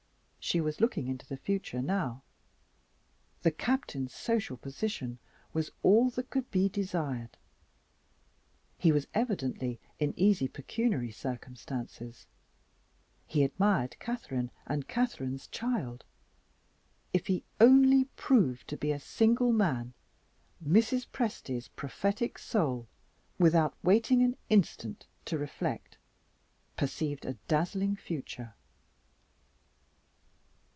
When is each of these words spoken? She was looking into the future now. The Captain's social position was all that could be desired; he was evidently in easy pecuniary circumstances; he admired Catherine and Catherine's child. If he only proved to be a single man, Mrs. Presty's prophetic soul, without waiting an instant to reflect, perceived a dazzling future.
She 0.43 0.59
was 0.59 0.81
looking 0.81 1.07
into 1.07 1.25
the 1.27 1.37
future 1.37 1.83
now. 1.83 2.23
The 3.43 3.51
Captain's 3.51 4.11
social 4.13 4.57
position 4.57 5.17
was 5.53 5.71
all 5.83 6.09
that 6.09 6.31
could 6.31 6.49
be 6.51 6.67
desired; 6.67 7.37
he 8.77 8.91
was 8.91 9.05
evidently 9.13 9.79
in 9.99 10.17
easy 10.17 10.47
pecuniary 10.49 11.11
circumstances; 11.11 12.25
he 13.27 13.43
admired 13.43 13.97
Catherine 13.99 14.49
and 14.65 14.87
Catherine's 14.87 15.47
child. 15.47 16.03
If 17.13 17.27
he 17.27 17.45
only 17.61 18.05
proved 18.15 18.67
to 18.69 18.77
be 18.77 18.91
a 18.91 18.99
single 18.99 19.53
man, 19.53 19.93
Mrs. 20.65 21.07
Presty's 21.07 21.67
prophetic 21.69 22.37
soul, 22.39 22.87
without 23.37 23.75
waiting 23.83 24.21
an 24.23 24.35
instant 24.49 25.05
to 25.25 25.37
reflect, 25.37 25.97
perceived 26.77 27.25
a 27.25 27.33
dazzling 27.47 27.95
future. 27.95 28.55